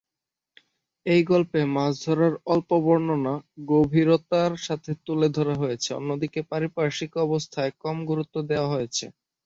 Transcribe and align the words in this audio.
এই 1.05 1.21
গল্পে 1.23 1.59
মাছ 1.75 1.93
ধরার 2.05 2.33
অল্প 2.45 2.69
বর্ণনা 2.85 3.33
গভীরতার 3.71 4.51
সাথে 4.65 4.91
তুলে 5.05 5.27
ধরা 5.37 5.55
হয়েছে, 5.55 5.89
অন্যদিকে 5.93 6.39
পারিপার্শ্বিক 6.51 7.11
অবস্থায় 7.25 7.71
কম 7.83 7.97
গুরুত্ব 8.09 8.35
দেওয়া 8.49 8.71
হয়েছে। 8.73 9.05